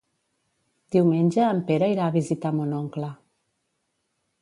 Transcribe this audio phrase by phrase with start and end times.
[0.95, 3.15] Diumenge en Pere irà a visitar mon oncle.